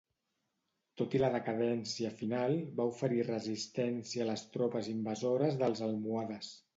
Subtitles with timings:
[1.01, 6.49] Tot i la decadència final, va oferir resistència a les tropes invasores dels almohades.